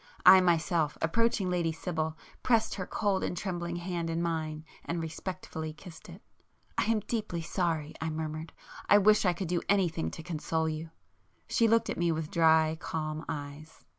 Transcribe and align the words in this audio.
I 0.25 0.41
myself, 0.41 0.97
approaching 0.99 1.51
Lady 1.51 1.71
Sibyl, 1.71 2.17
pressed 2.41 2.73
her 2.73 2.87
cold 2.87 3.23
and 3.23 3.37
trembling 3.37 3.75
hand 3.75 4.09
in 4.09 4.19
mine, 4.19 4.65
and 4.83 4.99
respectfully 4.99 5.73
kissed 5.73 6.09
it. 6.09 6.23
"I 6.75 6.85
am 6.85 7.01
deeply 7.01 7.43
sorry!" 7.43 7.93
I 8.01 8.09
murmured—"I 8.09 8.97
wish 8.97 9.25
I 9.27 9.33
could 9.33 9.47
do 9.49 9.61
anything 9.69 10.09
to 10.09 10.23
console 10.23 10.67
you!" 10.67 10.89
She 11.47 11.67
looked 11.67 11.91
at 11.91 11.99
me 11.99 12.11
with 12.11 12.31
dry 12.31 12.77
calm 12.81 13.23
eyes. 13.29 13.85